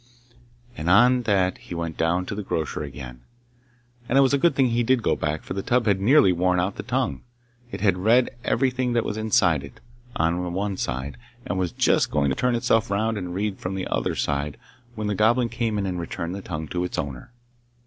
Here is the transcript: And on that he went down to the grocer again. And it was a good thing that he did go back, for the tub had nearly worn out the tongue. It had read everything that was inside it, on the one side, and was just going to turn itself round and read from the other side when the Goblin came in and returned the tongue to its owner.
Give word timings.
And 0.75 0.89
on 0.89 1.21
that 1.29 1.59
he 1.59 1.75
went 1.75 1.95
down 1.95 2.25
to 2.25 2.33
the 2.33 2.41
grocer 2.41 2.81
again. 2.81 3.21
And 4.09 4.17
it 4.17 4.21
was 4.21 4.33
a 4.33 4.39
good 4.39 4.55
thing 4.55 4.65
that 4.65 4.71
he 4.73 4.81
did 4.81 5.03
go 5.03 5.15
back, 5.15 5.43
for 5.43 5.53
the 5.53 5.61
tub 5.61 5.85
had 5.85 6.01
nearly 6.01 6.31
worn 6.33 6.59
out 6.59 6.77
the 6.77 6.81
tongue. 6.81 7.21
It 7.71 7.81
had 7.81 7.99
read 7.99 8.31
everything 8.43 8.93
that 8.93 9.05
was 9.05 9.15
inside 9.15 9.63
it, 9.63 9.79
on 10.15 10.41
the 10.41 10.49
one 10.49 10.75
side, 10.75 11.17
and 11.45 11.59
was 11.59 11.71
just 11.71 12.09
going 12.09 12.31
to 12.31 12.35
turn 12.35 12.55
itself 12.55 12.89
round 12.89 13.15
and 13.15 13.35
read 13.35 13.59
from 13.59 13.75
the 13.75 13.85
other 13.89 14.15
side 14.15 14.57
when 14.95 15.05
the 15.05 15.13
Goblin 15.13 15.49
came 15.49 15.77
in 15.77 15.85
and 15.85 15.99
returned 15.99 16.33
the 16.33 16.41
tongue 16.41 16.67
to 16.69 16.83
its 16.83 16.97
owner. 16.97 17.31